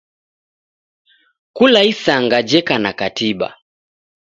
Kula 1.55 1.81
isanga 1.91 2.37
jeka 2.49 2.75
na 2.83 2.91
katiba. 2.99 3.49